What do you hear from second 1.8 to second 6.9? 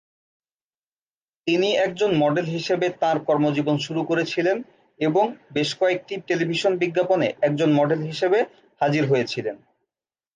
একজন মডেল হিসাবে তাঁর কর্মজীবন শুরু করেছিলেন এবং বেশ কয়েকটি টেলিভিশন